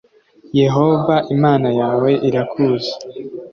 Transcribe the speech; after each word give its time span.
yehova 0.61 1.15
imana 1.35 1.69
yawe 1.79 2.11
irakuzi 2.27 2.93